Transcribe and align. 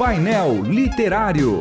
Painel 0.00 0.62
Literário. 0.62 1.60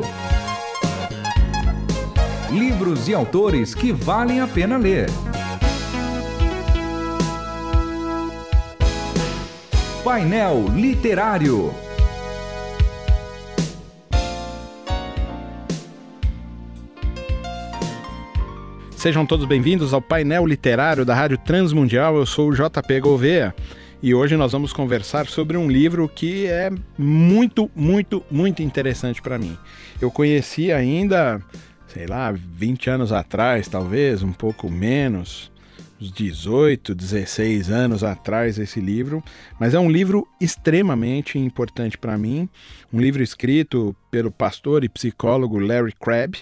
Livros 2.49 3.09
e 3.09 3.13
autores 3.13 3.75
que 3.75 3.91
valem 3.91 4.39
a 4.39 4.47
pena 4.47 4.77
ler. 4.77 5.09
Painel 10.05 10.67
Literário. 10.73 11.73
Sejam 18.95 19.25
todos 19.25 19.45
bem-vindos 19.45 19.93
ao 19.93 20.01
painel 20.01 20.45
literário 20.45 21.03
da 21.03 21.13
Rádio 21.13 21.37
Transmundial. 21.39 22.15
Eu 22.15 22.25
sou 22.25 22.51
o 22.51 22.55
JP 22.55 23.01
Gouveia 23.01 23.53
e 24.01 24.13
hoje 24.13 24.37
nós 24.37 24.53
vamos 24.53 24.71
conversar 24.71 25.27
sobre 25.27 25.57
um 25.57 25.69
livro 25.69 26.07
que 26.07 26.45
é 26.45 26.71
muito, 26.97 27.69
muito, 27.75 28.23
muito 28.31 28.61
interessante 28.63 29.21
para 29.21 29.37
mim. 29.37 29.57
Eu 29.99 30.09
conheci 30.09 30.71
ainda, 30.71 31.41
sei 31.87 32.07
lá, 32.07 32.31
20 32.31 32.89
anos 32.89 33.11
atrás, 33.11 33.67
talvez, 33.67 34.23
um 34.23 34.31
pouco 34.31 34.69
menos, 34.69 35.51
uns 36.01 36.13
18, 36.13 36.95
16 36.95 37.69
anos 37.69 38.01
atrás 38.01 38.57
esse 38.57 38.79
livro, 38.79 39.21
mas 39.59 39.73
é 39.73 39.79
um 39.79 39.91
livro 39.91 40.25
extremamente 40.39 41.37
importante 41.37 41.97
para 41.97 42.17
mim, 42.17 42.47
um 42.93 43.01
livro 43.01 43.21
escrito 43.21 43.93
pelo 44.09 44.31
pastor 44.31 44.85
e 44.85 44.89
psicólogo 44.89 45.59
Larry 45.59 45.93
Crabb, 45.93 46.37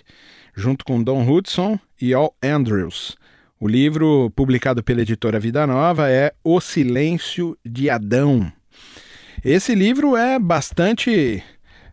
junto 0.56 0.86
com 0.86 1.02
Don 1.02 1.28
Hudson 1.28 1.80
e 2.00 2.14
Al 2.14 2.36
Andrews. 2.44 3.18
O 3.60 3.68
livro, 3.68 4.32
publicado 4.36 4.84
pela 4.84 5.02
editora 5.02 5.40
Vida 5.40 5.66
Nova, 5.66 6.08
é 6.12 6.32
O 6.44 6.62
Silêncio 6.62 7.58
de 7.66 7.90
Adão. 7.90 8.52
Esse 9.44 9.74
livro 9.74 10.16
é 10.16 10.38
bastante 10.38 11.42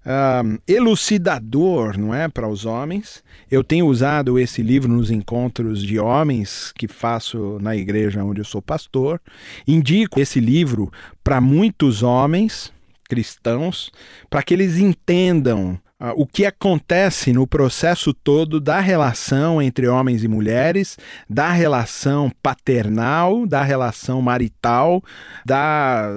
uh, 0.04 0.60
elucidador, 0.68 1.96
não 1.96 2.14
é, 2.14 2.28
para 2.28 2.46
os 2.46 2.66
homens. 2.66 3.24
Eu 3.50 3.64
tenho 3.64 3.86
usado 3.86 4.38
esse 4.38 4.62
livro 4.62 4.92
nos 4.92 5.10
encontros 5.10 5.82
de 5.82 5.98
homens 5.98 6.70
que 6.76 6.86
faço 6.86 7.58
na 7.62 7.74
igreja 7.74 8.22
onde 8.22 8.42
eu 8.42 8.44
sou 8.44 8.60
pastor. 8.60 9.18
Indico 9.66 10.20
esse 10.20 10.40
livro 10.40 10.92
para 11.22 11.40
muitos 11.40 12.02
homens 12.02 12.70
cristãos, 13.08 13.90
para 14.28 14.42
que 14.42 14.52
eles 14.52 14.76
entendam 14.76 15.80
o 16.16 16.26
que 16.26 16.44
acontece 16.44 17.32
no 17.32 17.46
processo 17.46 18.12
todo 18.12 18.60
da 18.60 18.80
relação 18.80 19.62
entre 19.62 19.88
homens 19.88 20.24
e 20.24 20.28
mulheres, 20.28 20.98
da 21.28 21.50
relação 21.50 22.30
paternal, 22.42 23.46
da 23.46 23.62
relação 23.62 24.20
marital, 24.20 25.02
da 25.44 26.10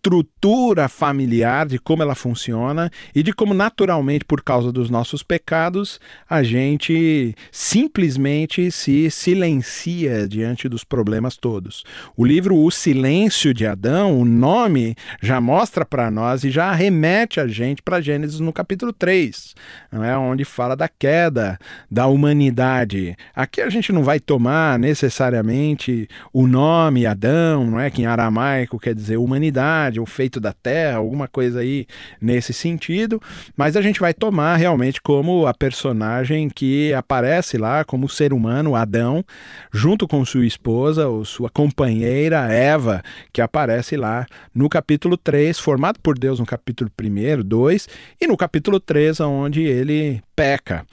estrutura 0.00 0.88
familiar, 0.88 1.66
de 1.66 1.78
como 1.78 2.02
ela 2.02 2.14
funciona 2.14 2.90
e 3.14 3.22
de 3.22 3.34
como, 3.34 3.52
naturalmente, 3.52 4.24
por 4.24 4.42
causa 4.42 4.72
dos 4.72 4.88
nossos 4.88 5.22
pecados, 5.22 6.00
a 6.28 6.42
gente 6.42 7.34
simplesmente 7.52 8.70
se 8.70 9.10
silencia 9.10 10.26
diante 10.26 10.70
dos 10.70 10.84
problemas 10.84 11.36
todos. 11.36 11.84
O 12.16 12.24
livro 12.24 12.56
O 12.56 12.70
Silêncio 12.70 13.52
de 13.52 13.66
Adão, 13.66 14.18
o 14.18 14.24
nome 14.24 14.96
já 15.22 15.38
mostra 15.38 15.84
para 15.84 16.10
nós 16.10 16.44
e 16.44 16.50
já 16.50 16.72
remete 16.72 17.38
a 17.38 17.46
gente 17.46 17.82
para 17.82 18.00
Gênesis 18.00 18.40
no 18.40 18.54
capítulo 18.54 18.94
3, 18.94 19.54
não 19.92 20.02
é? 20.02 20.16
onde 20.16 20.46
fala 20.46 20.74
da 20.74 20.88
queda 20.88 21.58
da 21.90 22.06
humanidade. 22.06 23.14
Aqui 23.34 23.60
a 23.60 23.68
gente 23.68 23.92
não 23.92 24.02
vai 24.02 24.18
tomar 24.18 24.78
necessariamente 24.78 26.08
o 26.32 26.46
nome 26.46 27.04
Adão, 27.04 27.66
não 27.66 27.80
é? 27.80 27.90
que 27.90 28.00
em 28.00 28.06
aramaico 28.06 28.78
quer 28.78 28.94
dizer 28.94 29.18
humanidade 29.18 29.89
o 29.98 30.06
feito 30.06 30.38
da 30.38 30.52
Terra, 30.52 30.98
alguma 30.98 31.26
coisa 31.26 31.60
aí 31.60 31.86
nesse 32.20 32.52
sentido, 32.52 33.20
mas 33.56 33.76
a 33.76 33.82
gente 33.82 33.98
vai 33.98 34.12
tomar 34.12 34.56
realmente 34.56 35.00
como 35.00 35.46
a 35.46 35.54
personagem 35.54 36.48
que 36.48 36.92
aparece 36.92 37.56
lá 37.56 37.84
como 37.84 38.08
ser 38.08 38.32
humano, 38.32 38.76
Adão, 38.76 39.24
junto 39.72 40.06
com 40.06 40.24
sua 40.24 40.46
esposa 40.46 41.08
ou 41.08 41.24
sua 41.24 41.48
companheira 41.48 42.52
Eva, 42.52 43.02
que 43.32 43.40
aparece 43.40 43.96
lá 43.96 44.26
no 44.54 44.68
capítulo 44.68 45.16
3, 45.16 45.58
formado 45.58 45.98
por 46.00 46.18
Deus 46.18 46.38
no 46.38 46.46
capítulo 46.46 46.90
1, 47.00 47.42
2 47.42 47.88
e 48.20 48.26
no 48.26 48.36
capítulo 48.36 48.78
3, 48.78 49.20
onde 49.20 49.62
ele 49.62 50.22
peca. 50.40 50.86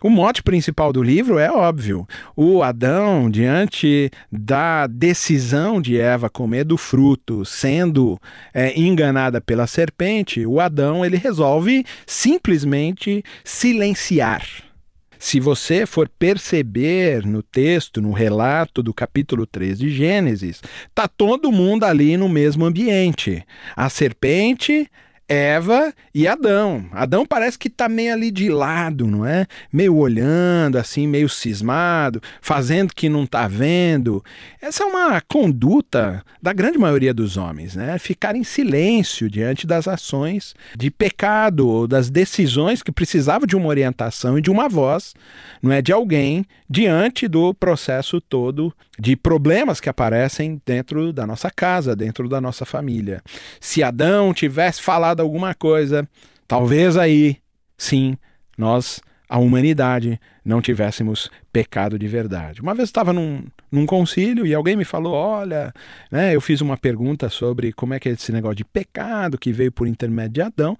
O 0.00 0.08
mote 0.08 0.44
principal 0.44 0.92
do 0.92 1.02
livro 1.02 1.36
é 1.36 1.50
óbvio. 1.50 2.06
O 2.36 2.62
Adão, 2.62 3.28
diante 3.28 4.08
da 4.30 4.86
decisão 4.86 5.82
de 5.82 5.98
Eva 5.98 6.30
comer 6.30 6.62
do 6.62 6.76
fruto, 6.76 7.44
sendo 7.44 8.16
é, 8.54 8.78
enganada 8.78 9.40
pela 9.40 9.66
serpente, 9.66 10.46
o 10.46 10.60
Adão 10.60 11.04
ele 11.04 11.16
resolve 11.16 11.84
simplesmente 12.06 13.24
silenciar. 13.42 14.46
Se 15.18 15.40
você 15.40 15.84
for 15.84 16.08
perceber 16.08 17.26
no 17.26 17.42
texto, 17.42 18.00
no 18.00 18.12
relato 18.12 18.84
do 18.84 18.94
capítulo 18.94 19.46
3 19.46 19.80
de 19.80 19.88
Gênesis, 19.88 20.60
tá 20.94 21.08
todo 21.08 21.50
mundo 21.50 21.84
ali 21.84 22.16
no 22.16 22.28
mesmo 22.28 22.64
ambiente. 22.64 23.44
A 23.74 23.88
serpente 23.88 24.88
Eva 25.28 25.92
e 26.14 26.26
Adão. 26.28 26.86
Adão 26.92 27.24
parece 27.24 27.58
que 27.58 27.68
está 27.68 27.88
meio 27.88 28.12
ali 28.12 28.30
de 28.30 28.48
lado, 28.48 29.06
não 29.06 29.24
é? 29.24 29.46
Meio 29.72 29.96
olhando, 29.96 30.76
assim, 30.76 31.06
meio 31.06 31.28
cismado, 31.28 32.20
fazendo 32.40 32.94
que 32.94 33.08
não 33.08 33.24
está 33.24 33.48
vendo. 33.48 34.22
Essa 34.60 34.84
é 34.84 34.86
uma 34.86 35.20
conduta 35.20 36.22
da 36.40 36.52
grande 36.52 36.78
maioria 36.78 37.14
dos 37.14 37.36
homens, 37.36 37.74
né? 37.74 37.98
Ficar 37.98 38.36
em 38.36 38.44
silêncio 38.44 39.30
diante 39.30 39.66
das 39.66 39.88
ações 39.88 40.54
de 40.76 40.90
pecado 40.90 41.68
ou 41.68 41.86
das 41.86 42.10
decisões 42.10 42.82
que 42.82 42.92
precisavam 42.92 43.46
de 43.46 43.56
uma 43.56 43.68
orientação 43.68 44.38
e 44.38 44.42
de 44.42 44.50
uma 44.50 44.68
voz, 44.68 45.14
não 45.62 45.72
é? 45.72 45.80
De 45.80 45.92
alguém 45.92 46.44
diante 46.68 47.28
do 47.28 47.52
processo 47.52 48.20
todo 48.20 48.74
de 48.98 49.16
problemas 49.16 49.80
que 49.80 49.88
aparecem 49.88 50.60
dentro 50.64 51.12
da 51.12 51.26
nossa 51.26 51.50
casa, 51.50 51.96
dentro 51.96 52.28
da 52.28 52.40
nossa 52.40 52.64
família. 52.64 53.22
Se 53.60 53.82
Adão 53.82 54.32
tivesse 54.32 54.80
falado 54.80 55.11
alguma 55.20 55.54
coisa, 55.54 56.08
talvez 56.46 56.96
aí, 56.96 57.36
sim, 57.76 58.16
nós, 58.56 59.00
a 59.32 59.38
humanidade, 59.38 60.20
não 60.44 60.60
tivéssemos 60.60 61.30
pecado 61.50 61.98
de 61.98 62.06
verdade. 62.06 62.60
Uma 62.60 62.74
vez 62.74 62.90
estava 62.90 63.14
num, 63.14 63.42
num 63.70 63.86
concílio 63.86 64.46
e 64.46 64.52
alguém 64.52 64.76
me 64.76 64.84
falou: 64.84 65.14
olha, 65.14 65.72
né, 66.10 66.36
eu 66.36 66.40
fiz 66.40 66.60
uma 66.60 66.76
pergunta 66.76 67.30
sobre 67.30 67.72
como 67.72 67.94
é 67.94 67.98
que 67.98 68.10
é 68.10 68.12
esse 68.12 68.30
negócio 68.30 68.56
de 68.56 68.64
pecado 68.66 69.38
que 69.38 69.50
veio 69.50 69.72
por 69.72 69.88
intermédio 69.88 70.34
de 70.34 70.42
Adão. 70.42 70.76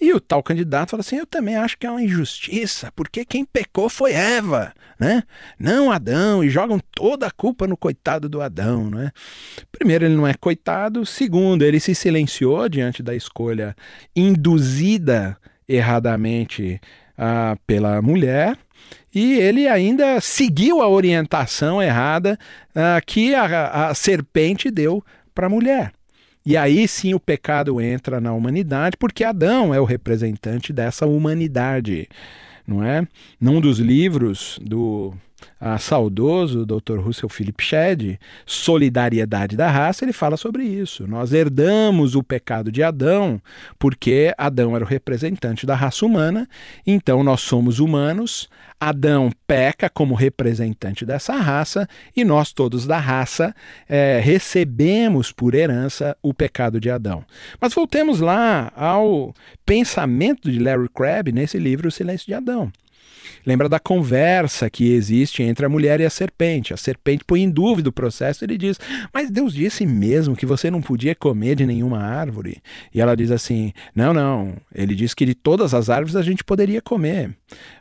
E 0.00 0.12
o 0.12 0.18
tal 0.18 0.42
candidato 0.42 0.90
fala 0.90 1.02
assim: 1.02 1.14
eu 1.14 1.26
também 1.26 1.54
acho 1.54 1.78
que 1.78 1.86
é 1.86 1.90
uma 1.92 2.02
injustiça, 2.02 2.90
porque 2.96 3.24
quem 3.24 3.44
pecou 3.44 3.88
foi 3.88 4.14
Eva, 4.14 4.72
né? 4.98 5.22
Não 5.56 5.92
Adão, 5.92 6.42
e 6.42 6.50
jogam 6.50 6.80
toda 6.90 7.28
a 7.28 7.30
culpa 7.30 7.68
no 7.68 7.76
coitado 7.76 8.28
do 8.28 8.42
Adão, 8.42 8.90
né? 8.90 9.12
Primeiro, 9.70 10.06
ele 10.06 10.16
não 10.16 10.26
é 10.26 10.34
coitado. 10.34 11.06
Segundo, 11.06 11.62
ele 11.62 11.78
se 11.78 11.94
silenciou 11.94 12.68
diante 12.68 13.00
da 13.00 13.14
escolha 13.14 13.76
induzida 14.16 15.38
erradamente 15.68 16.80
ah, 17.16 17.56
pela 17.66 18.00
mulher. 18.02 18.56
E 19.14 19.34
ele 19.34 19.68
ainda 19.68 20.20
seguiu 20.20 20.80
a 20.80 20.88
orientação 20.88 21.82
errada 21.82 22.38
ah, 22.74 23.00
que 23.04 23.34
a, 23.34 23.88
a 23.88 23.94
serpente 23.94 24.70
deu 24.70 25.04
para 25.34 25.46
a 25.46 25.50
mulher. 25.50 25.92
E 26.44 26.56
aí 26.56 26.88
sim 26.88 27.14
o 27.14 27.20
pecado 27.20 27.80
entra 27.80 28.20
na 28.20 28.32
humanidade, 28.32 28.96
porque 28.96 29.22
Adão 29.22 29.72
é 29.72 29.80
o 29.80 29.84
representante 29.84 30.72
dessa 30.72 31.06
humanidade, 31.06 32.08
não 32.66 32.82
é? 32.82 33.06
Num 33.40 33.60
dos 33.60 33.78
livros 33.78 34.58
do 34.60 35.14
a 35.60 35.78
saudoso 35.78 36.66
Dr. 36.66 36.98
Russell 36.98 37.28
Philip 37.28 37.62
Shedd, 37.62 38.18
Solidariedade 38.44 39.56
da 39.56 39.70
Raça, 39.70 40.04
ele 40.04 40.12
fala 40.12 40.36
sobre 40.36 40.64
isso. 40.64 41.06
Nós 41.06 41.32
herdamos 41.32 42.14
o 42.14 42.22
pecado 42.22 42.72
de 42.72 42.82
Adão, 42.82 43.40
porque 43.78 44.34
Adão 44.36 44.74
era 44.74 44.84
o 44.84 44.88
representante 44.88 45.64
da 45.64 45.74
raça 45.74 46.04
humana, 46.04 46.48
então 46.86 47.22
nós 47.22 47.40
somos 47.40 47.78
humanos, 47.78 48.48
Adão 48.80 49.30
peca 49.46 49.88
como 49.88 50.14
representante 50.14 51.06
dessa 51.06 51.34
raça 51.36 51.88
e 52.16 52.24
nós 52.24 52.52
todos 52.52 52.84
da 52.84 52.98
raça 52.98 53.54
é, 53.88 54.20
recebemos 54.20 55.30
por 55.30 55.54
herança 55.54 56.16
o 56.20 56.34
pecado 56.34 56.80
de 56.80 56.90
Adão. 56.90 57.24
Mas 57.60 57.72
voltemos 57.72 58.18
lá 58.18 58.72
ao 58.74 59.32
pensamento 59.64 60.50
de 60.50 60.58
Larry 60.58 60.88
Crabb 60.88 61.30
nesse 61.30 61.58
livro 61.58 61.88
O 61.88 61.92
Silêncio 61.92 62.26
de 62.26 62.34
Adão. 62.34 62.72
Lembra 63.44 63.68
da 63.68 63.78
conversa 63.78 64.70
que 64.70 64.92
existe 64.92 65.42
entre 65.42 65.66
a 65.66 65.68
mulher 65.68 66.00
e 66.00 66.04
a 66.04 66.10
serpente. 66.10 66.72
A 66.72 66.76
serpente 66.76 67.24
põe 67.24 67.42
em 67.42 67.50
dúvida 67.50 67.88
o 67.88 67.92
processo. 67.92 68.44
Ele 68.44 68.56
diz: 68.56 68.78
Mas 69.12 69.30
Deus 69.30 69.52
disse 69.52 69.86
mesmo 69.86 70.36
que 70.36 70.46
você 70.46 70.70
não 70.70 70.80
podia 70.80 71.14
comer 71.14 71.56
de 71.56 71.66
nenhuma 71.66 71.98
árvore. 71.98 72.62
E 72.94 73.00
ela 73.00 73.16
diz 73.16 73.30
assim: 73.30 73.72
Não, 73.94 74.12
não. 74.12 74.54
Ele 74.74 74.94
disse 74.94 75.16
que 75.16 75.26
de 75.26 75.34
todas 75.34 75.74
as 75.74 75.90
árvores 75.90 76.16
a 76.16 76.22
gente 76.22 76.44
poderia 76.44 76.80
comer. 76.80 77.30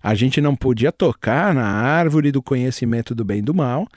A 0.02 0.16
gente 0.16 0.42
não 0.42 0.56
podia 0.56 0.92
tocar 0.92 1.54
na 1.54 1.66
árvore 1.66 2.32
do 2.32 2.42
conhecimento 2.42 3.14
do 3.14 3.24
bem 3.24 3.40
e 3.40 3.44
do 3.44 3.54
mal. 3.54 3.88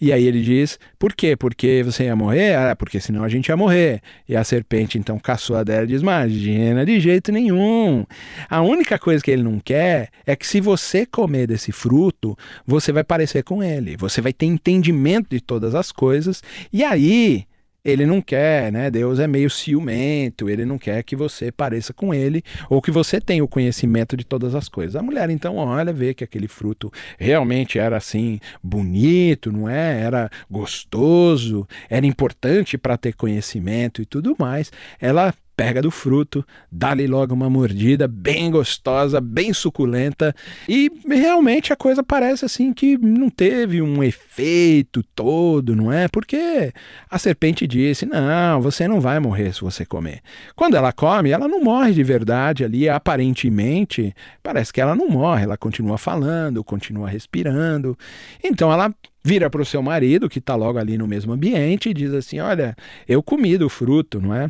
E 0.00 0.12
aí 0.12 0.26
ele 0.26 0.42
diz: 0.42 0.78
Por 0.98 1.14
quê? 1.14 1.36
Porque 1.36 1.82
você 1.82 2.04
ia 2.04 2.14
morrer? 2.14 2.54
Ah, 2.54 2.76
porque 2.76 3.00
senão 3.00 3.24
a 3.24 3.28
gente 3.28 3.48
ia 3.48 3.56
morrer. 3.56 4.00
E 4.28 4.36
a 4.36 4.44
serpente 4.44 4.96
então 4.98 5.18
caçou 5.18 5.56
a 5.56 5.64
dela 5.64 5.84
e 5.84 5.88
diz: 5.88 6.02
Imagina, 6.02 6.86
de 6.86 7.00
jeito 7.00 7.32
nenhum. 7.32 8.04
A 8.48 8.62
única 8.62 8.98
coisa 8.98 9.22
que 9.22 9.30
ele 9.30 9.42
não 9.42 9.58
quer 9.58 10.10
é 10.24 10.36
que 10.36 10.46
se 10.46 10.60
você 10.60 11.04
comer 11.04 11.46
desse 11.46 11.72
fruto, 11.72 12.36
você 12.66 12.92
vai 12.92 13.02
parecer 13.02 13.42
com 13.42 13.62
ele. 13.62 13.96
Você 13.96 14.20
vai 14.20 14.32
ter 14.32 14.46
entendimento 14.46 15.28
de 15.30 15.40
todas 15.40 15.74
as 15.74 15.90
coisas. 15.90 16.42
E 16.72 16.84
aí 16.84 17.46
ele 17.88 18.04
não 18.04 18.20
quer, 18.20 18.70
né? 18.70 18.90
Deus 18.90 19.18
é 19.18 19.26
meio 19.26 19.48
ciumento, 19.48 20.50
ele 20.50 20.64
não 20.64 20.78
quer 20.78 21.02
que 21.02 21.16
você 21.16 21.50
pareça 21.50 21.92
com 21.94 22.12
ele 22.12 22.42
ou 22.68 22.82
que 22.82 22.90
você 22.90 23.20
tenha 23.20 23.42
o 23.42 23.48
conhecimento 23.48 24.16
de 24.16 24.24
todas 24.24 24.54
as 24.54 24.68
coisas. 24.68 24.94
A 24.94 25.02
mulher 25.02 25.30
então 25.30 25.56
olha, 25.56 25.92
vê 25.92 26.12
que 26.12 26.22
aquele 26.22 26.48
fruto 26.48 26.92
realmente 27.18 27.78
era 27.78 27.96
assim 27.96 28.40
bonito, 28.62 29.50
não 29.50 29.68
é? 29.68 30.00
Era 30.00 30.30
gostoso, 30.50 31.66
era 31.88 32.04
importante 32.04 32.76
para 32.76 32.96
ter 32.96 33.14
conhecimento 33.14 34.02
e 34.02 34.06
tudo 34.06 34.36
mais. 34.38 34.70
Ela 35.00 35.32
pega 35.58 35.82
do 35.82 35.90
fruto, 35.90 36.46
dá-lhe 36.70 37.08
logo 37.08 37.34
uma 37.34 37.50
mordida 37.50 38.06
bem 38.06 38.48
gostosa, 38.48 39.20
bem 39.20 39.52
suculenta, 39.52 40.32
e 40.68 40.88
realmente 41.04 41.72
a 41.72 41.76
coisa 41.76 42.00
parece 42.00 42.44
assim 42.44 42.72
que 42.72 42.96
não 42.96 43.28
teve 43.28 43.82
um 43.82 44.00
efeito 44.00 45.02
todo, 45.16 45.74
não 45.74 45.92
é? 45.92 46.06
Porque 46.06 46.72
a 47.10 47.18
serpente 47.18 47.66
disse: 47.66 48.06
Não, 48.06 48.62
você 48.62 48.86
não 48.86 49.00
vai 49.00 49.18
morrer 49.18 49.52
se 49.52 49.60
você 49.60 49.84
comer. 49.84 50.20
Quando 50.54 50.76
ela 50.76 50.92
come, 50.92 51.30
ela 51.30 51.48
não 51.48 51.60
morre 51.60 51.92
de 51.92 52.04
verdade 52.04 52.64
ali, 52.64 52.88
aparentemente, 52.88 54.14
parece 54.40 54.72
que 54.72 54.80
ela 54.80 54.94
não 54.94 55.08
morre, 55.08 55.42
ela 55.42 55.56
continua 55.56 55.98
falando, 55.98 56.62
continua 56.62 57.08
respirando. 57.08 57.98
Então 58.44 58.72
ela 58.72 58.94
vira 59.24 59.50
para 59.50 59.60
o 59.60 59.66
seu 59.66 59.82
marido, 59.82 60.28
que 60.28 60.38
está 60.38 60.54
logo 60.54 60.78
ali 60.78 60.96
no 60.96 61.08
mesmo 61.08 61.32
ambiente, 61.32 61.90
e 61.90 61.94
diz 61.94 62.14
assim: 62.14 62.38
Olha, 62.38 62.76
eu 63.08 63.20
comi 63.24 63.58
do 63.58 63.68
fruto, 63.68 64.20
não 64.20 64.32
é? 64.32 64.48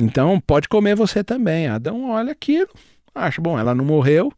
Então 0.00 0.40
pode 0.40 0.68
comer 0.68 0.96
você 0.96 1.22
também. 1.22 1.66
Adão 1.66 2.10
olha 2.10 2.32
aquilo, 2.32 2.70
acha, 3.14 3.40
bom, 3.40 3.58
ela 3.58 3.74
não 3.74 3.84
morreu, 3.84 4.32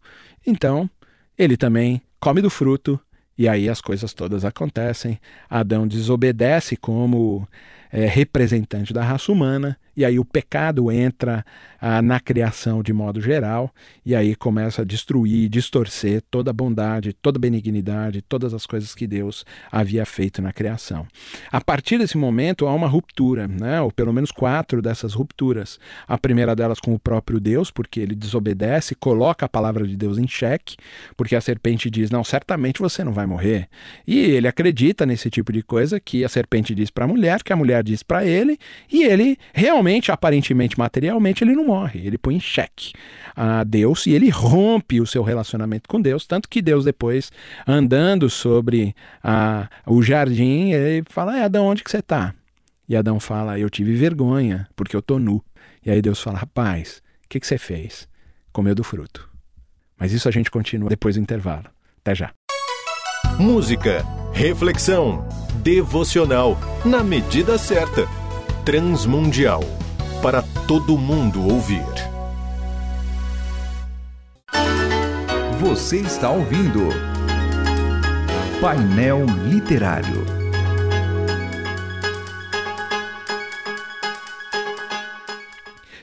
então 0.47 0.91
ele 1.39 1.57
também 1.57 2.03
come 2.21 2.41
do 2.43 2.51
fruto 2.51 2.99
e 3.37 3.49
aí 3.49 3.69
as 3.69 3.81
coisas 3.81 4.13
todas 4.13 4.45
acontecem. 4.45 5.19
Adão 5.49 5.87
desobedece 5.87 6.77
como 6.77 7.49
é, 7.93 8.07
representante 8.07 8.93
da 8.93 9.05
raça 9.05 9.31
humana 9.31 9.77
e 9.97 10.05
aí 10.05 10.19
o 10.19 10.25
pecado 10.25 10.91
entra 10.91 11.45
ah, 11.81 12.01
na 12.01 12.19
criação 12.19 12.83
de 12.83 12.93
modo 12.93 13.21
geral, 13.21 13.71
e 14.07 14.15
aí 14.15 14.35
começa 14.35 14.83
a 14.83 14.85
destruir, 14.85 15.49
distorcer 15.51 16.23
toda 16.31 16.51
a 16.51 16.53
bondade, 16.53 17.13
toda 17.13 17.39
a 17.39 17.41
benignidade, 17.41 18.23
todas 18.23 18.55
as 18.55 18.65
coisas 18.65 18.95
que 18.95 19.07
Deus 19.07 19.45
havia 19.71 20.07
feito 20.07 20.41
na 20.41 20.53
criação. 20.53 21.07
A 21.51 21.61
partir 21.61 21.99
desse 21.99 22.17
momento 22.17 22.67
há 22.67 22.75
uma 22.75 22.87
ruptura, 22.87 23.47
né? 23.47 23.81
ou 23.81 23.93
pelo 23.93 24.13
menos 24.13 24.31
quatro 24.31 24.81
dessas 24.81 25.13
rupturas. 25.13 25.79
A 26.09 26.17
primeira 26.17 26.57
delas 26.57 26.81
com 26.81 26.95
o 26.95 26.99
próprio 26.99 27.39
Deus, 27.39 27.71
porque 27.71 28.01
ele 28.01 28.15
desobedece, 28.15 28.95
coloca 28.95 29.45
a 29.45 29.49
palavra 29.49 29.87
de 29.87 29.97
Deus 29.97 30.17
em 30.17 30.27
xeque, 30.27 30.77
porque 31.17 31.37
a 31.37 31.41
serpente 31.41 31.91
diz: 31.91 32.11
Não, 32.11 32.25
certamente 32.25 32.81
você 32.81 33.05
não 33.05 33.13
vai 33.13 33.27
morrer. 33.27 33.69
E 34.07 34.19
ele 34.19 34.49
acredita 34.49 35.05
nesse 35.05 35.29
tipo 35.29 35.53
de 35.53 35.63
coisa 35.63 36.01
que 36.01 36.25
a 36.25 36.29
serpente 36.29 36.75
diz 36.75 36.91
para 36.91 37.05
a 37.05 37.09
mulher, 37.09 37.43
que 37.43 37.53
a 37.53 37.57
mulher 37.57 37.82
diz 37.83 38.03
para 38.03 38.25
ele, 38.25 38.59
e 38.91 39.05
ele 39.05 39.39
realmente 39.53 40.11
aparentemente, 40.11 40.79
materialmente, 40.79 41.45
ele 41.45 41.55
não 41.55 41.67
morre. 41.67 42.07
Ele 42.07 42.19
põe 42.19 42.37
em 42.37 42.41
xeque 42.41 42.93
a 43.35 43.65
Deus 43.65 44.07
e 44.07 44.13
ele 44.13 44.29
rompe 44.29 45.01
o 45.01 45.07
seu 45.07 45.23
relacionamento 45.23 45.89
com 45.89 46.01
Deus. 46.01 46.27
Tanto 46.27 46.49
que 46.49 46.63
Deus, 46.63 46.85
depois, 46.85 47.31
andando 47.67 48.29
sobre 48.29 48.95
a, 49.23 49.69
o 49.87 50.03
jardim, 50.03 50.71
ele 50.73 51.05
fala: 51.09 51.39
é, 51.39 51.45
Adão, 51.45 51.67
onde 51.67 51.83
que 51.83 51.91
você 51.91 51.99
está? 51.99 52.35
E 52.89 52.97
Adão 52.97 53.19
fala: 53.19 53.59
Eu 53.59 53.71
tive 53.71 53.95
vergonha, 53.95 54.69
porque 54.77 54.95
eu 54.95 55.01
estou 55.01 55.19
nu. 55.19 55.43
E 55.85 55.91
aí 55.91 56.03
Deus 56.03 56.21
fala: 56.21 56.39
Rapaz, 56.39 57.03
o 57.25 57.29
que, 57.29 57.41
que 57.41 57.47
você 57.47 57.59
fez? 57.59 58.09
Comeu 58.53 58.75
do 58.75 58.85
fruto. 58.85 59.29
Mas 59.99 60.13
isso 60.13 60.29
a 60.29 60.33
gente 60.33 60.51
continua 60.51 60.89
depois 60.89 61.15
do 61.15 61.21
intervalo. 61.21 61.67
Até 62.01 62.15
já. 62.15 62.33
Música, 63.39 64.05
reflexão, 64.35 65.27
devocional, 65.63 66.59
na 66.85 67.05
medida 67.05 67.57
certa 67.57 68.09
transmundial 68.65 69.63
para 70.21 70.43
todo 70.67 70.99
mundo 70.99 71.49
ouvir. 71.49 71.85
Você 75.61 75.99
está 75.99 76.31
ouvindo 76.31 76.89
Painel 78.61 79.25
Literário. 79.49 80.25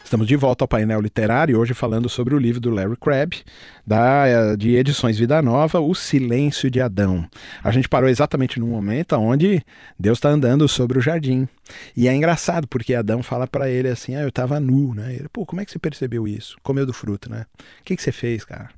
Estamos 0.09 0.25
de 0.25 0.35
volta 0.35 0.63
ao 0.63 0.67
painel 0.67 1.00
literário, 1.01 1.59
hoje 1.59 1.75
falando 1.75 2.09
sobre 2.09 2.33
o 2.33 2.39
livro 2.39 2.59
do 2.59 2.71
Larry 2.71 2.97
Crabb, 2.97 3.44
da, 3.85 4.56
de 4.56 4.75
Edições 4.75 5.19
Vida 5.19 5.39
Nova, 5.39 5.79
O 5.79 5.94
Silêncio 5.94 6.67
de 6.71 6.81
Adão. 6.81 7.29
A 7.63 7.69
gente 7.69 7.88
parou 7.88 8.09
exatamente 8.09 8.59
no 8.59 8.65
momento 8.65 9.15
onde 9.15 9.61
Deus 10.00 10.17
está 10.17 10.29
andando 10.29 10.67
sobre 10.67 10.97
o 10.97 11.01
jardim. 11.01 11.47
E 11.95 12.07
é 12.07 12.15
engraçado, 12.15 12.67
porque 12.67 12.95
Adão 12.95 13.21
fala 13.21 13.45
para 13.45 13.69
ele 13.69 13.88
assim: 13.88 14.15
Ah, 14.15 14.21
eu 14.21 14.29
estava 14.29 14.59
nu, 14.59 14.95
né? 14.95 15.13
Ele, 15.13 15.29
pô, 15.31 15.45
como 15.45 15.61
é 15.61 15.65
que 15.65 15.71
você 15.71 15.77
percebeu 15.77 16.27
isso? 16.27 16.57
Comeu 16.63 16.88
do 16.88 16.94
fruto, 16.94 17.29
né? 17.29 17.45
O 17.79 17.83
que, 17.83 17.95
que 17.95 18.01
você 18.01 18.11
fez, 18.11 18.44
cara? 18.44 18.71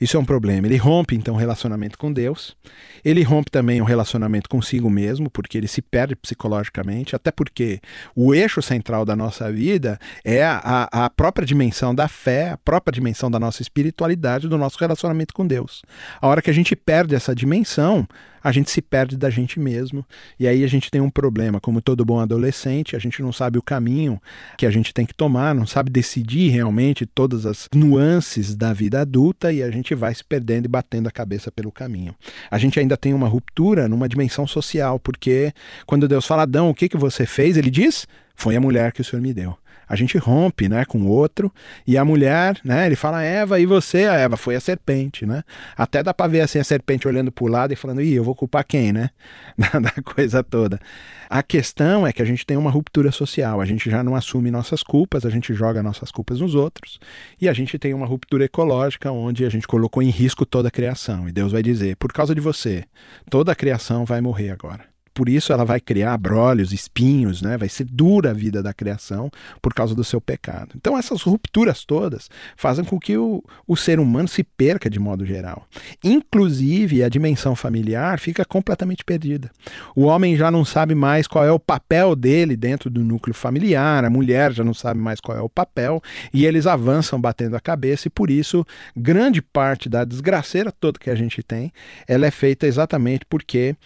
Isso 0.00 0.16
é 0.16 0.20
um 0.20 0.24
problema. 0.24 0.66
Ele 0.66 0.76
rompe 0.76 1.14
então 1.14 1.34
o 1.34 1.38
relacionamento 1.38 1.98
com 1.98 2.12
Deus, 2.12 2.56
ele 3.04 3.22
rompe 3.22 3.50
também 3.50 3.80
o 3.80 3.84
relacionamento 3.84 4.48
consigo 4.48 4.90
mesmo, 4.90 5.30
porque 5.30 5.58
ele 5.58 5.68
se 5.68 5.82
perde 5.82 6.16
psicologicamente, 6.16 7.14
até 7.14 7.30
porque 7.30 7.80
o 8.14 8.34
eixo 8.34 8.62
central 8.62 9.04
da 9.04 9.14
nossa 9.14 9.50
vida 9.52 9.98
é 10.24 10.44
a, 10.44 10.88
a 10.90 11.10
própria 11.10 11.46
dimensão 11.46 11.94
da 11.94 12.08
fé, 12.08 12.50
a 12.50 12.56
própria 12.56 12.92
dimensão 12.92 13.30
da 13.30 13.38
nossa 13.38 13.62
espiritualidade, 13.62 14.48
do 14.48 14.58
nosso 14.58 14.78
relacionamento 14.78 15.34
com 15.34 15.46
Deus. 15.46 15.82
A 16.20 16.26
hora 16.28 16.42
que 16.42 16.50
a 16.50 16.54
gente 16.54 16.74
perde 16.74 17.14
essa 17.14 17.34
dimensão, 17.34 18.06
a 18.44 18.52
gente 18.52 18.70
se 18.70 18.82
perde 18.82 19.16
da 19.16 19.30
gente 19.30 19.58
mesmo 19.58 20.04
e 20.38 20.46
aí 20.46 20.62
a 20.62 20.66
gente 20.66 20.90
tem 20.90 21.00
um 21.00 21.08
problema. 21.08 21.58
Como 21.58 21.80
todo 21.80 22.04
bom 22.04 22.20
adolescente, 22.20 22.94
a 22.94 22.98
gente 22.98 23.22
não 23.22 23.32
sabe 23.32 23.58
o 23.58 23.62
caminho 23.62 24.20
que 24.58 24.66
a 24.66 24.70
gente 24.70 24.92
tem 24.92 25.06
que 25.06 25.14
tomar, 25.14 25.54
não 25.54 25.66
sabe 25.66 25.90
decidir 25.90 26.50
realmente 26.50 27.06
todas 27.06 27.46
as 27.46 27.66
nuances 27.74 28.54
da 28.54 28.74
vida 28.74 29.00
adulta 29.00 29.50
e 29.50 29.62
a 29.62 29.70
gente 29.70 29.94
vai 29.94 30.14
se 30.14 30.22
perdendo 30.22 30.66
e 30.66 30.68
batendo 30.68 31.08
a 31.08 31.10
cabeça 31.10 31.50
pelo 31.50 31.72
caminho. 31.72 32.14
A 32.50 32.58
gente 32.58 32.78
ainda 32.78 32.98
tem 32.98 33.14
uma 33.14 33.26
ruptura 33.26 33.88
numa 33.88 34.08
dimensão 34.08 34.46
social, 34.46 35.00
porque 35.00 35.50
quando 35.86 36.06
Deus 36.06 36.26
fala, 36.26 36.42
Adão, 36.42 36.68
o 36.68 36.74
que, 36.74 36.88
que 36.88 36.98
você 36.98 37.24
fez? 37.24 37.56
Ele 37.56 37.70
diz, 37.70 38.06
foi 38.34 38.54
a 38.56 38.60
mulher 38.60 38.92
que 38.92 39.00
o 39.00 39.04
Senhor 39.04 39.22
me 39.22 39.32
deu 39.32 39.56
a 39.88 39.96
gente 39.96 40.18
rompe, 40.18 40.68
né, 40.68 40.84
com 40.84 40.98
o 41.02 41.08
outro, 41.08 41.52
e 41.86 41.96
a 41.96 42.04
mulher, 42.04 42.58
né, 42.64 42.86
ele 42.86 42.96
fala, 42.96 43.22
Eva, 43.22 43.60
e 43.60 43.66
você? 43.66 44.06
A 44.06 44.14
Eva 44.14 44.36
foi 44.36 44.56
a 44.56 44.60
serpente, 44.60 45.26
né? 45.26 45.42
Até 45.76 46.02
dá 46.02 46.12
para 46.12 46.30
ver 46.30 46.40
assim 46.40 46.58
a 46.58 46.64
serpente 46.64 47.06
olhando 47.06 47.30
para 47.30 47.44
o 47.44 47.48
lado 47.48 47.72
e 47.72 47.76
falando, 47.76 48.00
ih, 48.00 48.14
eu 48.14 48.24
vou 48.24 48.34
culpar 48.34 48.64
quem, 48.64 48.92
né? 48.92 49.10
da 49.56 50.02
coisa 50.02 50.42
toda. 50.42 50.80
A 51.28 51.42
questão 51.42 52.06
é 52.06 52.12
que 52.12 52.22
a 52.22 52.24
gente 52.24 52.46
tem 52.46 52.56
uma 52.56 52.70
ruptura 52.70 53.10
social, 53.10 53.60
a 53.60 53.64
gente 53.64 53.90
já 53.90 54.02
não 54.02 54.14
assume 54.14 54.50
nossas 54.50 54.82
culpas, 54.82 55.24
a 55.24 55.30
gente 55.30 55.52
joga 55.54 55.82
nossas 55.82 56.10
culpas 56.10 56.40
nos 56.40 56.54
outros, 56.54 56.98
e 57.40 57.48
a 57.48 57.52
gente 57.52 57.78
tem 57.78 57.94
uma 57.94 58.06
ruptura 58.06 58.44
ecológica 58.44 59.10
onde 59.10 59.44
a 59.44 59.48
gente 59.48 59.66
colocou 59.66 60.02
em 60.02 60.10
risco 60.10 60.46
toda 60.46 60.68
a 60.68 60.70
criação, 60.70 61.28
e 61.28 61.32
Deus 61.32 61.52
vai 61.52 61.62
dizer, 61.62 61.96
por 61.96 62.12
causa 62.12 62.34
de 62.34 62.40
você, 62.40 62.84
toda 63.30 63.52
a 63.52 63.54
criação 63.54 64.04
vai 64.04 64.20
morrer 64.20 64.50
agora 64.50 64.93
por 65.14 65.28
isso 65.28 65.52
ela 65.52 65.64
vai 65.64 65.80
criar 65.80 66.18
brolhos, 66.18 66.72
espinhos, 66.72 67.40
né? 67.40 67.56
Vai 67.56 67.68
ser 67.68 67.84
dura 67.84 68.30
a 68.30 68.34
vida 68.34 68.62
da 68.62 68.74
criação 68.74 69.30
por 69.62 69.72
causa 69.72 69.94
do 69.94 70.02
seu 70.02 70.20
pecado. 70.20 70.70
Então 70.76 70.98
essas 70.98 71.22
rupturas 71.22 71.84
todas 71.84 72.28
fazem 72.56 72.84
com 72.84 72.98
que 72.98 73.16
o, 73.16 73.42
o 73.66 73.76
ser 73.76 74.00
humano 74.00 74.26
se 74.26 74.42
perca 74.42 74.90
de 74.90 74.98
modo 74.98 75.24
geral. 75.24 75.66
Inclusive 76.02 77.04
a 77.04 77.08
dimensão 77.08 77.54
familiar 77.54 78.18
fica 78.18 78.44
completamente 78.44 79.04
perdida. 79.04 79.50
O 79.94 80.02
homem 80.02 80.36
já 80.36 80.50
não 80.50 80.64
sabe 80.64 80.94
mais 80.94 81.28
qual 81.28 81.44
é 81.44 81.52
o 81.52 81.60
papel 81.60 82.16
dele 82.16 82.56
dentro 82.56 82.90
do 82.90 83.04
núcleo 83.04 83.34
familiar, 83.34 84.04
a 84.04 84.10
mulher 84.10 84.52
já 84.52 84.64
não 84.64 84.74
sabe 84.74 84.98
mais 84.98 85.20
qual 85.20 85.38
é 85.38 85.40
o 85.40 85.48
papel 85.48 86.02
e 86.32 86.44
eles 86.44 86.66
avançam 86.66 87.20
batendo 87.20 87.56
a 87.56 87.60
cabeça 87.60 88.08
e 88.08 88.10
por 88.10 88.30
isso 88.30 88.66
grande 88.96 89.40
parte 89.40 89.88
da 89.88 90.04
desgraceira 90.04 90.72
toda 90.72 90.98
que 90.98 91.10
a 91.10 91.14
gente 91.14 91.42
tem, 91.42 91.72
ela 92.08 92.26
é 92.26 92.30
feita 92.30 92.66
exatamente 92.66 93.24
porque 93.28 93.76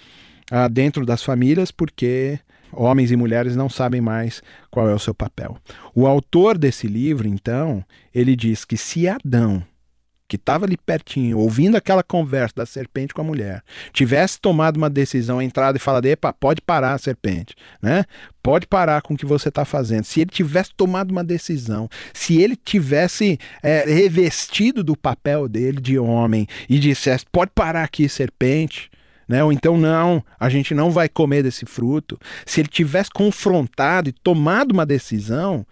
ah, 0.50 0.68
dentro 0.68 1.04
das 1.04 1.22
famílias, 1.22 1.70
porque 1.70 2.38
homens 2.72 3.10
e 3.10 3.16
mulheres 3.16 3.56
não 3.56 3.68
sabem 3.68 4.00
mais 4.00 4.42
qual 4.70 4.88
é 4.88 4.94
o 4.94 4.98
seu 4.98 5.14
papel. 5.14 5.56
O 5.94 6.06
autor 6.06 6.58
desse 6.58 6.86
livro, 6.86 7.26
então, 7.26 7.84
ele 8.14 8.36
diz 8.36 8.64
que 8.64 8.76
se 8.76 9.08
Adão 9.08 9.64
que 10.28 10.36
estava 10.36 10.66
ali 10.66 10.76
pertinho, 10.76 11.38
ouvindo 11.38 11.76
aquela 11.76 12.02
conversa 12.02 12.54
da 12.56 12.66
serpente 12.66 13.14
com 13.14 13.22
a 13.22 13.24
mulher, 13.24 13.62
tivesse 13.94 14.38
tomado 14.38 14.76
uma 14.76 14.90
decisão, 14.90 15.40
entrado 15.40 15.76
e 15.76 15.78
falado, 15.78 16.04
epa, 16.04 16.34
pode 16.34 16.60
parar 16.60 16.92
a 16.92 16.98
serpente, 16.98 17.54
né? 17.80 18.04
Pode 18.42 18.66
parar 18.66 19.00
com 19.00 19.14
o 19.14 19.16
que 19.16 19.24
você 19.24 19.48
está 19.48 19.64
fazendo. 19.64 20.04
Se 20.04 20.20
ele 20.20 20.30
tivesse 20.30 20.70
tomado 20.76 21.10
uma 21.10 21.24
decisão, 21.24 21.88
se 22.12 22.40
ele 22.40 22.56
tivesse 22.56 23.38
é, 23.62 23.84
revestido 23.86 24.84
do 24.84 24.94
papel 24.94 25.48
dele 25.48 25.80
de 25.80 25.98
homem 25.98 26.46
e 26.68 26.78
dissesse, 26.78 27.24
pode 27.32 27.50
parar 27.54 27.84
aqui, 27.84 28.06
serpente, 28.06 28.90
né? 29.28 29.44
Ou 29.44 29.52
então, 29.52 29.76
não, 29.76 30.24
a 30.40 30.48
gente 30.48 30.74
não 30.74 30.90
vai 30.90 31.08
comer 31.08 31.42
desse 31.42 31.66
fruto. 31.66 32.18
Se 32.46 32.60
ele 32.60 32.68
tivesse 32.68 33.10
confrontado 33.10 34.08
e 34.08 34.12
tomado 34.12 34.72
uma 34.72 34.86
decisão, 34.86 35.66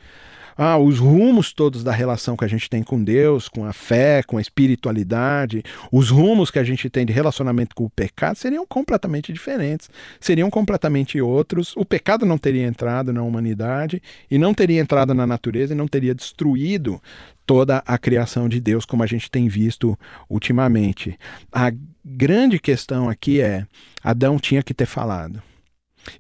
ah, 0.57 0.79
os 0.79 0.99
rumos 0.99 1.53
todos 1.53 1.85
da 1.85 1.93
relação 1.93 2.37
que 2.37 2.45
a 2.45 2.49
gente 2.49 2.71
tem 2.71 2.83
com 2.83 3.03
Deus, 3.03 3.49
com 3.49 3.65
a 3.65 3.73
fé, 3.73 4.23
com 4.23 4.39
a 4.39 4.41
espiritualidade, 4.41 5.63
os 5.93 6.11
rumos 6.11 6.51
que 6.51 6.59
a 6.59 6.65
gente 6.65 6.89
tem 6.89 7.05
de 7.05 7.13
relacionamento 7.13 7.75
com 7.75 7.85
o 7.85 7.91
pecado 7.91 8.37
seriam 8.37 8.67
completamente 8.67 9.33
diferentes, 9.33 9.91
seriam 10.19 10.51
completamente 10.51 11.21
outros. 11.21 11.75
O 11.77 11.85
pecado 11.85 12.25
não 12.25 12.39
teria 12.39 12.67
entrado 12.67 13.13
na 13.13 13.23
humanidade 13.23 14.03
e 14.31 14.39
não 14.39 14.55
teria 14.55 14.81
entrado 14.81 15.13
na 15.13 15.27
natureza 15.27 15.75
e 15.75 15.77
não 15.77 15.87
teria 15.87 16.15
destruído 16.15 17.01
toda 17.47 17.83
a 17.87 17.97
criação 17.97 18.49
de 18.49 18.61
Deus, 18.61 18.85
como 18.85 19.03
a 19.03 19.07
gente 19.07 19.31
tem 19.31 19.49
visto 19.49 19.97
ultimamente. 20.29 21.19
A 21.53 21.73
grande 22.05 22.59
questão 22.59 23.09
aqui 23.09 23.41
é: 23.41 23.67
Adão 24.03 24.39
tinha 24.39 24.63
que 24.63 24.75
ter 24.75 24.87
falado. 24.87 25.41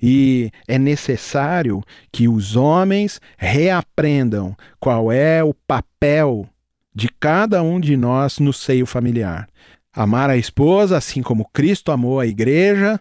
E 0.02 0.50
é 0.66 0.78
necessário 0.78 1.82
que 2.12 2.28
os 2.28 2.56
homens 2.56 3.20
reaprendam 3.36 4.56
qual 4.80 5.10
é 5.10 5.42
o 5.42 5.54
papel 5.54 6.48
de 6.94 7.08
cada 7.20 7.62
um 7.62 7.78
de 7.78 7.96
nós 7.96 8.38
no 8.38 8.52
seio 8.52 8.86
familiar. 8.86 9.48
Amar 9.92 10.30
a 10.30 10.36
esposa, 10.36 10.96
assim 10.96 11.22
como 11.22 11.48
Cristo 11.52 11.92
amou 11.92 12.20
a 12.20 12.26
igreja, 12.26 13.00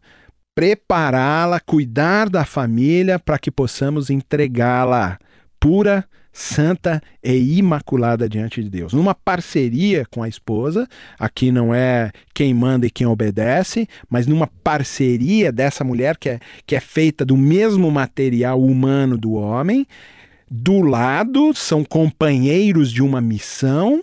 prepará-la, 0.54 1.60
cuidar 1.60 2.30
da 2.30 2.46
família 2.46 3.20
para 3.20 3.38
que 3.38 3.52
possamos 3.52 4.10
entregá-la 4.10 5.20
pura, 5.60 6.06
santa 6.38 7.02
e 7.24 7.58
imaculada 7.58 8.28
diante 8.28 8.62
de 8.62 8.70
Deus. 8.70 8.92
Numa 8.92 9.16
parceria 9.16 10.06
com 10.12 10.22
a 10.22 10.28
esposa, 10.28 10.86
aqui 11.18 11.50
não 11.50 11.74
é 11.74 12.12
quem 12.34 12.54
manda 12.54 12.86
e 12.86 12.90
quem 12.90 13.08
obedece, 13.08 13.88
mas 14.10 14.28
numa 14.28 14.46
parceria 14.46 15.50
dessa 15.50 15.86
mulher 15.86 16.18
que 16.18 16.28
é, 16.28 16.40
que 16.68 16.76
é 16.76 16.80
feita 16.82 17.24
do 17.24 17.38
mesmo 17.38 17.90
material 17.90 18.62
humano 18.62 19.18
do 19.18 19.32
homem, 19.32 19.88
do 20.52 20.82
lado 20.82 21.54
são 21.54 21.86
companheiros 21.86 22.92
de 22.92 23.02
uma 23.02 23.22
missão 23.22 24.02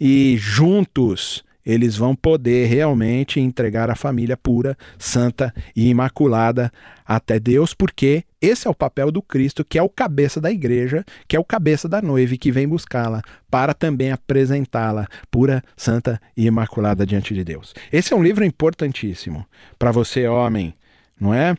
e 0.00 0.34
juntos 0.38 1.44
eles 1.66 1.96
vão 1.96 2.14
poder 2.14 2.68
realmente 2.68 3.40
entregar 3.40 3.90
a 3.90 3.96
família 3.96 4.36
pura, 4.36 4.78
santa 4.96 5.52
e 5.74 5.88
imaculada 5.88 6.72
até 7.04 7.40
Deus, 7.40 7.74
porque 7.74 8.22
esse 8.40 8.68
é 8.68 8.70
o 8.70 8.74
papel 8.74 9.10
do 9.10 9.20
Cristo, 9.20 9.64
que 9.64 9.78
é 9.78 9.82
o 9.82 9.88
cabeça 9.88 10.40
da 10.40 10.50
igreja, 10.50 11.04
que 11.26 11.34
é 11.34 11.40
o 11.40 11.44
cabeça 11.44 11.88
da 11.88 12.00
noiva 12.00 12.36
que 12.36 12.52
vem 12.52 12.68
buscá-la 12.68 13.20
para 13.50 13.74
também 13.74 14.12
apresentá-la 14.12 15.08
pura, 15.30 15.62
santa 15.76 16.20
e 16.36 16.46
imaculada 16.46 17.04
diante 17.04 17.34
de 17.34 17.42
Deus. 17.42 17.74
Esse 17.92 18.12
é 18.12 18.16
um 18.16 18.22
livro 18.22 18.44
importantíssimo 18.44 19.44
para 19.78 19.90
você, 19.90 20.28
homem, 20.28 20.72
não 21.20 21.34
é? 21.34 21.56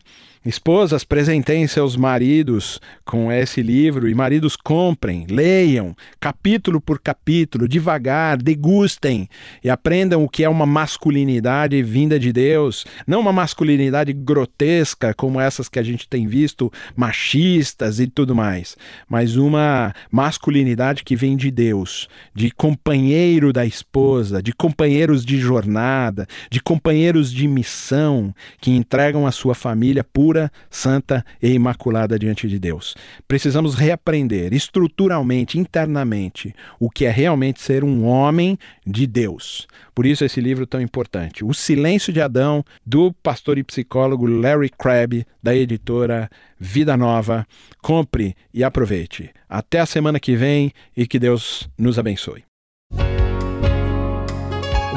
Esposas, 0.48 1.04
presentem 1.04 1.66
seus 1.66 1.94
maridos 1.94 2.80
com 3.04 3.30
esse 3.30 3.60
livro 3.60 4.08
e 4.08 4.14
maridos 4.14 4.56
comprem, 4.56 5.26
leiam, 5.28 5.94
capítulo 6.18 6.80
por 6.80 6.98
capítulo, 6.98 7.68
devagar, 7.68 8.38
degustem 8.38 9.28
e 9.62 9.68
aprendam 9.68 10.24
o 10.24 10.28
que 10.28 10.42
é 10.42 10.48
uma 10.48 10.64
masculinidade 10.64 11.82
vinda 11.82 12.18
de 12.18 12.32
Deus, 12.32 12.86
não 13.06 13.20
uma 13.20 13.30
masculinidade 13.30 14.14
grotesca 14.14 15.12
como 15.12 15.38
essas 15.38 15.68
que 15.68 15.78
a 15.78 15.82
gente 15.82 16.08
tem 16.08 16.26
visto, 16.26 16.72
machistas 16.96 18.00
e 18.00 18.06
tudo 18.06 18.34
mais, 18.34 18.74
mas 19.06 19.36
uma 19.36 19.92
masculinidade 20.10 21.04
que 21.04 21.14
vem 21.14 21.36
de 21.36 21.50
Deus, 21.50 22.08
de 22.34 22.50
companheiro 22.50 23.52
da 23.52 23.66
esposa, 23.66 24.42
de 24.42 24.54
companheiros 24.54 25.26
de 25.26 25.38
jornada, 25.38 26.26
de 26.50 26.58
companheiros 26.58 27.30
de 27.30 27.46
missão 27.46 28.34
que 28.62 28.70
entregam 28.70 29.26
a 29.26 29.30
sua 29.30 29.54
família 29.54 30.02
pura 30.02 30.37
pura, 30.38 30.52
santa 30.70 31.24
e 31.42 31.50
imaculada 31.50 32.18
diante 32.18 32.46
de 32.46 32.58
Deus. 32.58 32.94
Precisamos 33.26 33.74
reaprender 33.74 34.52
estruturalmente, 34.52 35.58
internamente, 35.58 36.54
o 36.78 36.88
que 36.88 37.04
é 37.04 37.10
realmente 37.10 37.60
ser 37.60 37.82
um 37.82 38.04
homem 38.06 38.56
de 38.86 39.06
Deus. 39.06 39.66
Por 39.94 40.06
isso 40.06 40.24
esse 40.24 40.40
livro 40.40 40.66
tão 40.66 40.80
importante. 40.80 41.44
O 41.44 41.52
Silêncio 41.52 42.12
de 42.12 42.20
Adão, 42.20 42.64
do 42.86 43.12
pastor 43.14 43.58
e 43.58 43.64
psicólogo 43.64 44.26
Larry 44.26 44.70
Crabb, 44.70 45.26
da 45.42 45.54
editora 45.54 46.30
Vida 46.58 46.96
Nova. 46.96 47.44
Compre 47.82 48.36
e 48.54 48.62
aproveite. 48.62 49.30
Até 49.48 49.80
a 49.80 49.86
semana 49.86 50.20
que 50.20 50.36
vem 50.36 50.72
e 50.96 51.06
que 51.06 51.18
Deus 51.18 51.68
nos 51.76 51.98
abençoe. 51.98 52.44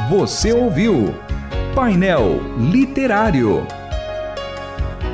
Você 0.10 0.52
ouviu 0.52 1.16
Painel 1.74 2.42
Literário. 2.58 3.81